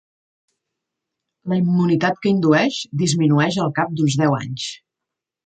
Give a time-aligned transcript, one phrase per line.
[1.53, 4.67] La immunitat que indueix disminueix al cap d'uns deu anys.